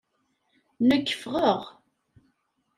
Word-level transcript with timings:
Nekk 0.87 1.07
ffɣeɣ. 1.21 1.61